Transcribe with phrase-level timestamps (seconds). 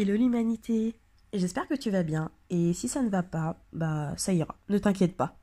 [0.00, 0.94] Hello l'humanité
[1.32, 4.78] J'espère que tu vas bien et si ça ne va pas, bah ça ira, ne
[4.78, 5.40] t'inquiète pas.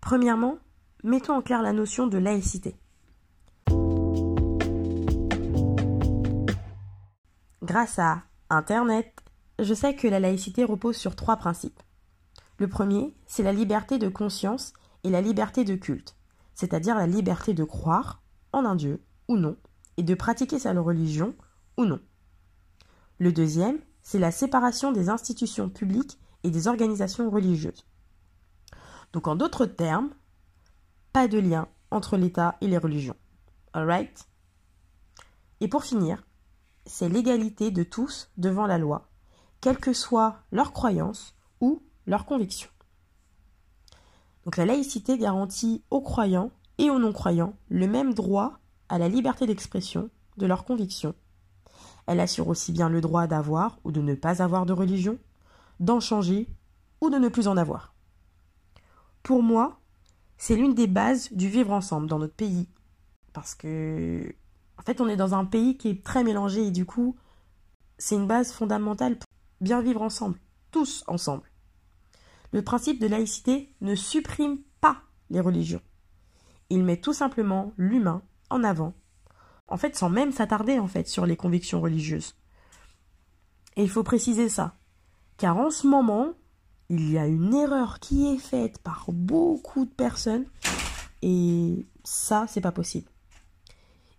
[0.00, 0.58] Premièrement,
[1.02, 2.76] mettons en clair la notion de laïcité.
[7.62, 9.12] Grâce à Internet,
[9.58, 11.82] je sais que la laïcité repose sur trois principes.
[12.58, 14.72] Le premier, c'est la liberté de conscience
[15.04, 16.16] et la liberté de culte,
[16.54, 19.56] c'est-à-dire la liberté de croire en un Dieu ou non,
[19.96, 21.34] et de pratiquer sa religion
[21.76, 22.00] ou non.
[23.18, 27.86] Le deuxième, c'est la séparation des institutions publiques et des organisations religieuses.
[29.12, 30.10] Donc en d'autres termes,
[31.12, 33.16] pas de lien entre l'État et les religions.
[33.72, 34.28] Alright
[35.60, 36.24] Et pour finir,
[36.84, 39.10] c'est l'égalité de tous devant la loi,
[39.60, 42.70] quelle que soit leur croyance ou leurs convictions.
[44.44, 48.58] Donc la laïcité garantit aux croyants et aux non-croyants le même droit
[48.88, 51.14] à la liberté d'expression de leurs convictions.
[52.06, 55.18] Elle assure aussi bien le droit d'avoir ou de ne pas avoir de religion,
[55.80, 56.48] d'en changer
[57.00, 57.94] ou de ne plus en avoir.
[59.22, 59.80] Pour moi,
[60.38, 62.68] c'est l'une des bases du vivre ensemble dans notre pays.
[63.32, 64.32] Parce que,
[64.78, 67.16] en fait, on est dans un pays qui est très mélangé et du coup,
[67.98, 69.26] c'est une base fondamentale pour
[69.60, 70.38] bien vivre ensemble,
[70.70, 71.50] tous ensemble.
[72.52, 75.82] Le principe de laïcité ne supprime pas les religions.
[76.70, 78.94] Il met tout simplement l'humain en avant,
[79.68, 82.34] en fait sans même s'attarder en fait sur les convictions religieuses.
[83.76, 84.76] Et il faut préciser ça,
[85.36, 86.32] car en ce moment,
[86.88, 90.46] il y a une erreur qui est faite par beaucoup de personnes
[91.22, 93.10] et ça, c'est pas possible.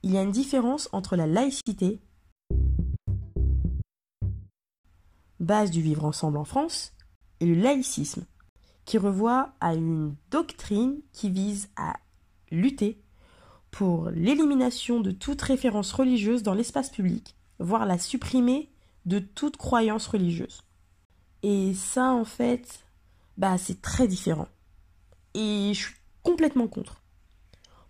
[0.04, 2.02] Il y a une différence entre la laïcité,
[5.40, 6.94] base du vivre ensemble en France,
[7.40, 8.26] et le laïcisme,
[8.86, 11.94] qui revoit à une doctrine qui vise à
[12.52, 13.02] lutter
[13.72, 18.72] pour l'élimination de toute référence religieuse dans l'espace public, voire la supprimer
[19.06, 20.62] de toute croyance religieuse.
[21.44, 22.86] Et ça, en fait,
[23.38, 24.48] bah, c'est très différent.
[25.34, 27.02] Et je suis complètement contre.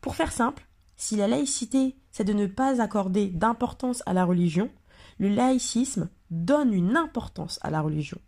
[0.01, 4.69] Pour faire simple, si la laïcité, c'est de ne pas accorder d'importance à la religion,
[5.19, 8.19] le laïcisme donne une importance à la religion,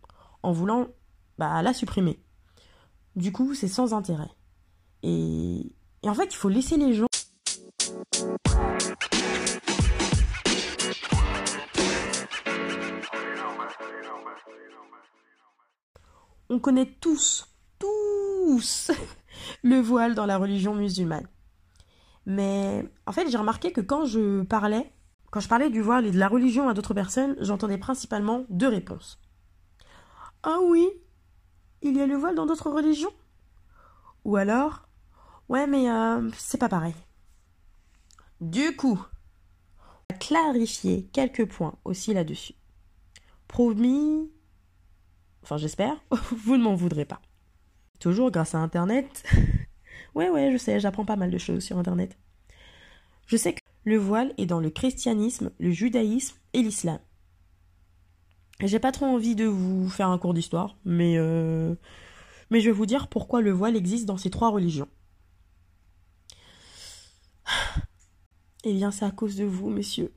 [0.42, 0.88] en voulant
[1.40, 2.22] bah, la supprimer.
[3.16, 4.28] Du coup, c'est sans intérêt.
[5.02, 7.06] Et, et en fait, il faut laisser les gens.
[16.50, 17.48] On connaît tous,
[17.78, 18.90] tous,
[19.62, 21.26] le voile dans la religion musulmane.
[22.26, 24.92] Mais en fait, j'ai remarqué que quand je parlais,
[25.30, 28.68] quand je parlais du voile et de la religion à d'autres personnes, j'entendais principalement deux
[28.68, 29.18] réponses.
[30.42, 30.86] Ah oui,
[31.82, 33.12] il y a le voile dans d'autres religions?
[34.24, 34.88] Ou alors
[35.48, 36.94] Ouais, mais euh, c'est pas pareil.
[38.40, 39.00] Du coup,
[39.80, 42.54] on va clarifier quelques points aussi là-dessus.
[43.48, 44.30] Promis,
[45.42, 45.96] enfin j'espère,
[46.32, 47.20] vous ne m'en voudrez pas.
[47.98, 49.24] Toujours grâce à Internet.
[50.14, 52.16] ouais, ouais, je sais, j'apprends pas mal de choses sur Internet.
[53.26, 57.00] Je sais que le voile est dans le christianisme, le judaïsme et l'islam.
[58.62, 61.74] J'ai pas trop envie de vous faire un cours d'histoire, mais, euh,
[62.50, 64.88] mais je vais vous dire pourquoi le voile existe dans ces trois religions.
[68.62, 70.12] Eh bien, c'est à cause de vous, messieurs.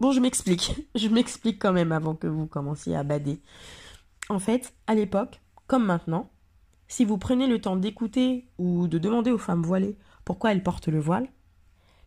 [0.00, 0.74] Bon, je m'explique.
[0.96, 3.40] Je m'explique quand même avant que vous commenciez à bader.
[4.28, 6.32] En fait, à l'époque, comme maintenant,
[6.88, 10.88] si vous prenez le temps d'écouter ou de demander aux femmes voilées pourquoi elles portent
[10.88, 11.28] le voile,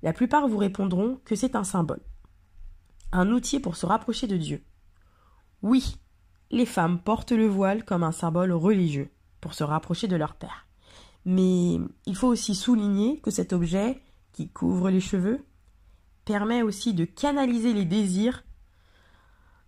[0.04, 2.02] la plupart vous répondront que c'est un symbole,
[3.14, 4.62] un outil pour se rapprocher de Dieu.
[5.62, 5.98] Oui,
[6.52, 9.10] les femmes portent le voile comme un symbole religieux
[9.42, 10.68] pour se rapprocher de leur père.
[11.26, 14.02] Mais il faut aussi souligner que cet objet,
[14.32, 15.46] qui couvre les cheveux,
[16.26, 18.44] permet aussi de canaliser les désirs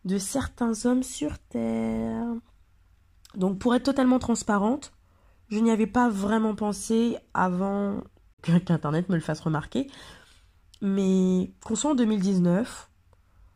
[0.06, 2.28] de certains hommes sur Terre.
[3.36, 4.94] Donc pour être totalement transparente,
[5.50, 8.04] je n'y avais pas vraiment pensé avant
[8.42, 9.90] qu'Internet me le fasse remarquer.
[10.82, 12.90] Mais qu'on soit en 2019,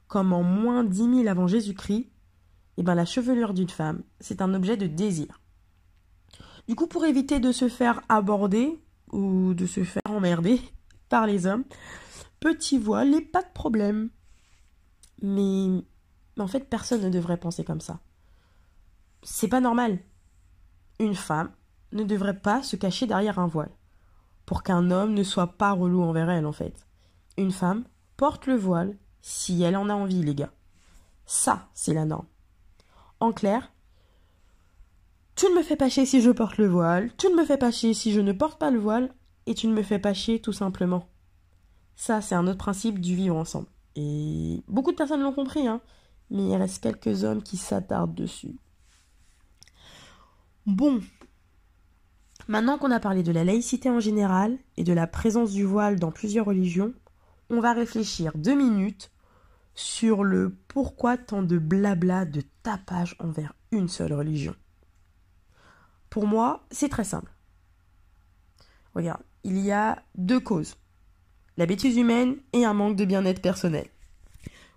[0.08, 2.12] comme en moins 10 000 avant Jésus-Christ,
[2.78, 5.40] eh ben la chevelure d'une femme, c'est un objet de désir.
[6.68, 8.80] Du coup, pour éviter de se faire aborder
[9.12, 10.60] ou de se faire emmerder
[11.10, 11.64] par les hommes,
[12.40, 14.10] petit voile et pas de problème.
[15.22, 15.84] Mais,
[16.36, 18.00] mais en fait, personne ne devrait penser comme ça.
[19.24, 20.00] C'est pas normal.
[21.00, 21.52] Une femme
[21.92, 23.72] ne devrait pas se cacher derrière un voile
[24.46, 26.86] pour qu'un homme ne soit pas relou envers elle, en fait.
[27.38, 27.86] Une femme
[28.18, 30.54] porte le voile si elle en a envie, les gars.
[31.26, 32.28] Ça, c'est la norme.
[33.20, 33.72] En clair,
[35.36, 37.58] tu ne me fais pas chier si je porte le voile, tu ne me fais
[37.58, 39.14] pas chier si je ne porte pas le voile,
[39.46, 41.08] et tu ne me fais pas chier tout simplement.
[41.96, 43.68] Ça, c'est un autre principe du vivre ensemble.
[43.96, 45.82] Et beaucoup de personnes l'ont compris, hein,
[46.30, 48.56] mais il reste quelques hommes qui s'attardent dessus.
[50.66, 51.00] Bon,
[52.48, 56.00] Maintenant qu'on a parlé de la laïcité en général et de la présence du voile
[56.00, 56.94] dans plusieurs religions,
[57.50, 59.10] on va réfléchir deux minutes
[59.76, 64.56] sur le pourquoi tant de blabla, de tapage envers une seule religion.
[66.10, 67.32] Pour moi, c'est très simple.
[68.96, 70.78] Regarde, il y a deux causes.
[71.58, 73.88] La bêtise humaine et un manque de bien-être personnel.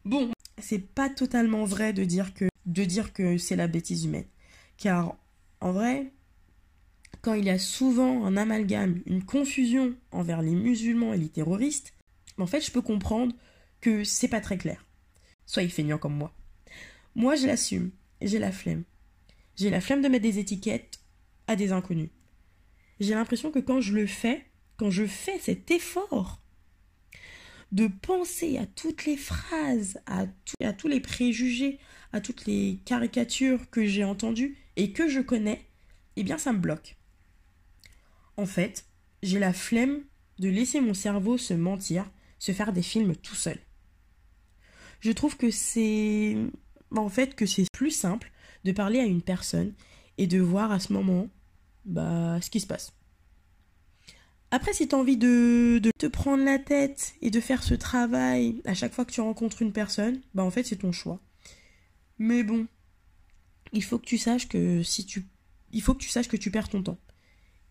[0.05, 4.27] Bon, c'est pas totalement vrai de dire que de dire que c'est la bêtise humaine.
[4.77, 5.17] Car
[5.61, 6.13] en vrai,
[7.23, 11.95] quand il y a souvent un amalgame, une confusion envers les musulmans et les terroristes,
[12.39, 13.35] en fait, je peux comprendre
[13.81, 14.85] que c'est pas très clair.
[15.49, 16.35] Soyez feignant comme moi.
[17.15, 17.91] Moi, je l'assume.
[18.21, 18.85] J'ai la flemme.
[19.57, 21.01] J'ai la flemme de mettre des étiquettes
[21.47, 22.11] à des inconnus.
[23.01, 24.45] J'ai l'impression que quand je le fais,
[24.77, 26.43] quand je fais cet effort
[27.73, 30.27] de penser à toutes les phrases, à,
[30.63, 31.79] à tous les préjugés,
[32.13, 35.65] à toutes les caricatures que j'ai entendues et que je connais,
[36.17, 36.97] eh bien ça me bloque.
[38.37, 38.85] En fait,
[39.23, 40.03] j'ai la flemme
[40.39, 43.59] de laisser mon cerveau se mentir, se faire des films tout seul.
[45.01, 46.37] Je trouve que c'est
[46.95, 48.33] en fait que c'est plus simple
[48.65, 49.73] de parler à une personne
[50.17, 51.29] et de voir à ce moment
[51.85, 52.93] bah ce qui se passe.
[54.51, 57.75] Après, si tu as envie de, de, te prendre la tête et de faire ce
[57.75, 61.21] travail à chaque fois que tu rencontres une personne, bah en fait c'est ton choix.
[62.19, 62.67] Mais bon,
[63.73, 65.27] il faut que tu saches que si tu
[65.73, 66.99] il faut que tu saches que tu perds ton temps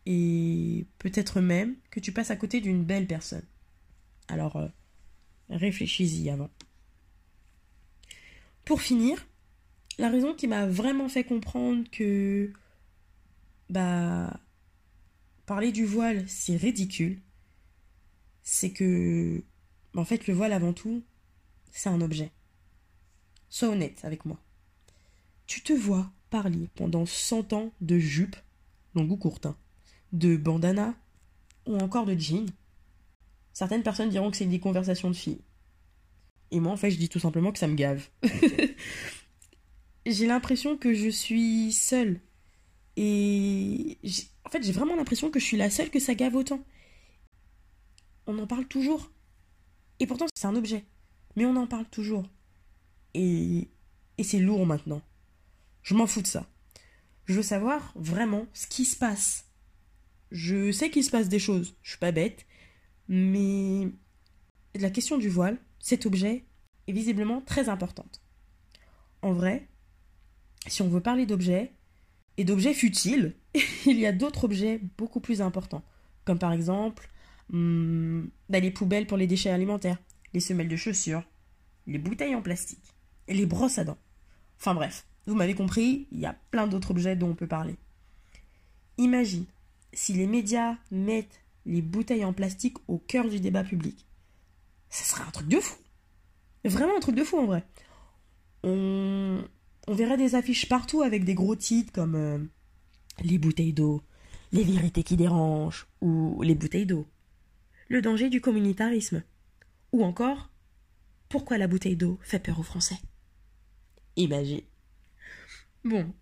[0.05, 3.43] et peut-être même que tu passes à côté d'une belle personne.
[4.29, 4.67] Alors, euh,
[5.49, 6.49] réfléchis-y avant.
[8.67, 9.25] Pour finir,
[9.97, 12.51] la raison qui m'a vraiment fait comprendre que
[13.69, 14.41] bah
[15.45, 17.21] parler du voile c'est ridicule,
[18.43, 19.41] c'est que
[19.95, 21.01] en fait le voile avant tout
[21.71, 22.33] c'est un objet.
[23.47, 24.37] Sois honnête avec moi.
[25.45, 28.35] Tu te vois parler pendant 100 ans de jupe,
[28.95, 29.55] longue ou courte, hein,
[30.11, 30.93] de bandana
[31.67, 32.47] ou encore de jean.
[33.53, 35.39] Certaines personnes diront que c'est des conversations de filles.
[36.51, 38.07] Et moi, en fait, je dis tout simplement que ça me gave.
[40.05, 42.19] j'ai l'impression que je suis seule.
[42.95, 43.97] Et
[44.45, 46.63] en fait, j'ai vraiment l'impression que je suis la seule que ça gave autant.
[48.25, 49.11] On en parle toujours.
[49.99, 50.85] Et pourtant, c'est un objet.
[51.35, 52.27] Mais on en parle toujours.
[53.13, 53.67] Et,
[54.17, 55.01] et c'est lourd maintenant.
[55.83, 56.45] Je m'en fous de ça.
[57.25, 59.47] Je veux savoir vraiment ce qui se passe
[60.31, 62.45] je sais qu'il se passe des choses, je suis pas bête,
[63.07, 63.87] mais
[64.75, 66.43] la question du voile, cet objet,
[66.87, 68.21] est visiblement très importante.
[69.21, 69.67] En vrai,
[70.67, 71.71] si on veut parler d'objets,
[72.37, 73.33] et d'objets futiles,
[73.85, 75.83] il y a d'autres objets beaucoup plus importants,
[76.23, 77.09] comme par exemple
[77.51, 79.97] hum, bah, les poubelles pour les déchets alimentaires,
[80.33, 81.23] les semelles de chaussures,
[81.87, 82.95] les bouteilles en plastique,
[83.27, 83.97] et les brosses à dents.
[84.59, 87.75] Enfin bref, vous m'avez compris, il y a plein d'autres objets dont on peut parler.
[88.97, 89.45] Imagine
[89.93, 94.06] si les médias mettent les bouteilles en plastique au cœur du débat public,
[94.89, 95.77] ça serait un truc de fou.
[96.65, 97.63] Vraiment un truc de fou en vrai.
[98.63, 99.43] On,
[99.87, 102.39] verrait des affiches partout avec des gros titres comme euh,
[103.23, 104.01] Les bouteilles d'eau,
[104.51, 107.07] Les vérités qui dérangent ou Les bouteilles d'eau.
[107.87, 109.23] Le danger du communautarisme.
[109.93, 110.49] Ou encore,
[111.29, 112.97] pourquoi la bouteille d'eau fait peur aux Français?
[114.17, 114.61] Imagine.
[115.85, 116.13] Bon,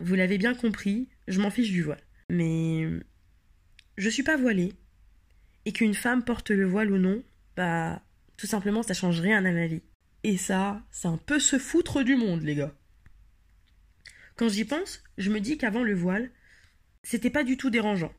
[0.00, 2.02] vous l'avez bien compris, je m'en fiche du voile.
[2.28, 2.86] Mais
[3.96, 4.72] je suis pas voilée.
[5.64, 7.22] Et qu'une femme porte le voile ou non,
[7.56, 8.02] bah,
[8.36, 9.82] tout simplement, ça change rien à ma vie.
[10.22, 12.74] Et ça, c'est un peu se foutre du monde, les gars.
[14.36, 16.30] Quand j'y pense, je me dis qu'avant le voile,
[17.02, 18.12] c'était pas du tout dérangeant.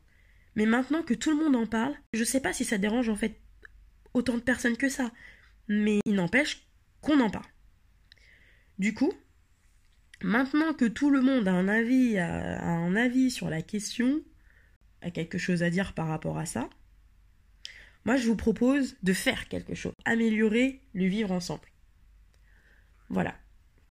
[0.54, 3.16] Mais maintenant que tout le monde en parle, je sais pas si ça dérange en
[3.16, 3.40] fait
[4.14, 5.10] autant de personnes que ça.
[5.68, 6.66] Mais il n'empêche
[7.02, 7.46] qu'on en parle.
[8.78, 9.12] Du coup,
[10.22, 14.22] maintenant que tout le monde a un avis, a un avis sur la question,
[15.02, 16.70] a quelque chose à dire par rapport à ça,
[18.06, 21.68] moi je vous propose de faire quelque chose, améliorer le vivre ensemble.
[23.08, 23.36] Voilà.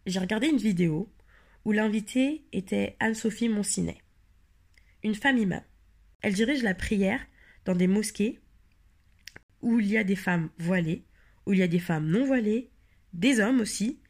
[0.05, 1.11] J'ai regardé une vidéo
[1.65, 4.03] où l'invitée était Anne-Sophie Monsinet,
[5.03, 5.63] une femme imam.
[6.21, 7.21] Elle dirige la prière
[7.65, 8.39] dans des mosquées
[9.63, 11.07] où il y a des femmes voilées,
[11.47, 12.71] où il y a des femmes non voilées,
[13.15, 14.03] des hommes aussi.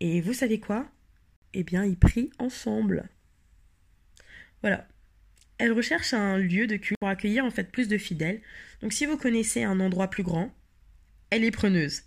[0.00, 0.90] Et vous savez quoi?
[1.52, 3.10] Eh bien, ils prient ensemble.
[4.62, 4.88] Voilà.
[5.62, 8.40] Elle recherche un lieu de culte pour accueillir en fait plus de fidèles.
[8.80, 10.52] Donc si vous connaissez un endroit plus grand,
[11.30, 12.02] elle est preneuse.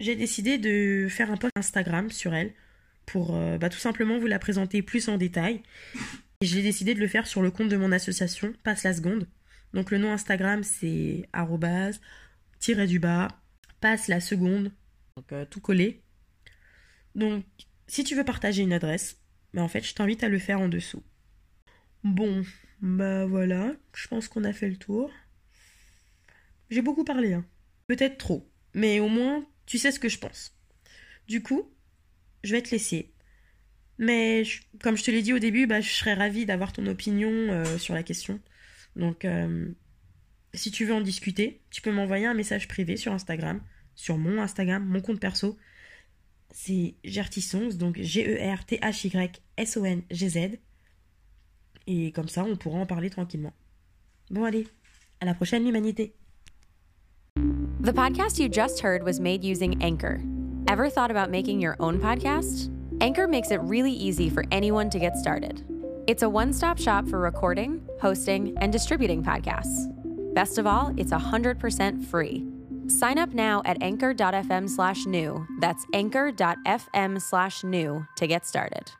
[0.00, 2.52] J'ai décidé de faire un post Instagram sur elle
[3.06, 5.62] pour euh, bah, tout simplement vous la présenter plus en détail.
[6.40, 9.28] Et j'ai décidé de le faire sur le compte de mon association, Passe la seconde.
[9.72, 12.00] Donc le nom Instagram c'est arrobase,
[12.58, 13.28] tiré du bas,
[13.80, 14.72] passe la seconde,
[15.16, 16.02] donc euh, tout collé.
[17.14, 17.44] Donc
[17.86, 19.20] si tu veux partager une adresse,
[19.52, 21.04] bah, en fait je t'invite à le faire en dessous.
[22.04, 22.42] Bon,
[22.80, 25.10] bah voilà, je pense qu'on a fait le tour.
[26.70, 27.44] J'ai beaucoup parlé, hein.
[27.86, 30.54] peut-être trop, mais au moins tu sais ce que je pense.
[31.26, 31.70] Du coup,
[32.42, 33.12] je vais te laisser.
[33.98, 34.44] Mais
[34.82, 37.78] comme je te l'ai dit au début, bah, je serais ravie d'avoir ton opinion euh,
[37.78, 38.40] sur la question.
[38.96, 39.68] Donc, euh,
[40.52, 43.62] si tu veux en discuter, tu peux m'envoyer un message privé sur Instagram,
[43.94, 45.56] sur mon Instagram, mon compte perso.
[46.50, 50.58] C'est Gertysongs, donc G-E-R-T-H-Y-S-O-N-G-Z.
[51.86, 53.52] Et comme ça, on pourra en parler tranquillement.
[54.30, 54.66] Bon, allez,
[55.20, 56.14] à la prochaine, l'humanité.
[57.80, 60.22] The podcast you just heard was made using Anchor.
[60.68, 62.70] Ever thought about making your own podcast?
[63.02, 65.62] Anchor makes it really easy for anyone to get started.
[66.06, 69.90] It's a one stop shop for recording, hosting, and distributing podcasts.
[70.34, 72.46] Best of all, it's 100% free.
[72.88, 75.46] Sign up now at anchor.fm slash new.
[75.60, 78.90] That's anchor.fm slash new to get started.